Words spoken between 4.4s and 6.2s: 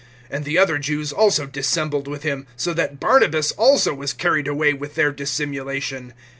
away with their dissimulation.